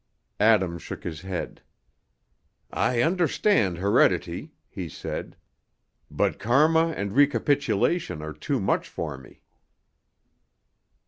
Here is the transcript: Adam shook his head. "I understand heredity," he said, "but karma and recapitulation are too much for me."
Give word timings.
Adam 0.39 0.79
shook 0.79 1.03
his 1.03 1.21
head. 1.21 1.61
"I 2.71 3.03
understand 3.03 3.77
heredity," 3.77 4.51
he 4.67 4.89
said, 4.89 5.35
"but 6.09 6.39
karma 6.39 6.87
and 6.97 7.13
recapitulation 7.13 8.19
are 8.23 8.33
too 8.33 8.59
much 8.59 8.89
for 8.89 9.15
me." 9.19 9.41